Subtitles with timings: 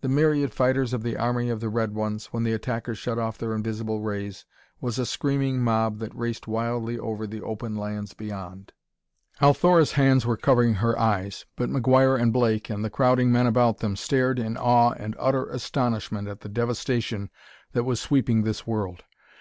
[0.00, 3.38] The myriad fighters of the army of the red ones, when the attackers shut off
[3.38, 4.46] their invisible rays,
[4.80, 8.72] was a screaming mob that raced wildly over the open lands beyond.
[9.40, 13.78] Althora's hands were covering her eyes, but McGuire and Blake, and the crowding men about
[13.78, 17.30] them, stared in awe and utter astonishment at the devastation
[17.74, 19.04] that was sweeping this world.